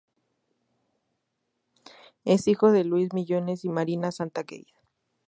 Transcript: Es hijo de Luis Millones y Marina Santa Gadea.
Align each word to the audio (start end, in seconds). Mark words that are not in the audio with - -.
Es 2.25 2.47
hijo 2.47 2.71
de 2.71 2.83
Luis 2.85 3.13
Millones 3.13 3.63
y 3.65 3.69
Marina 3.69 4.11
Santa 4.11 4.41
Gadea. 4.41 4.73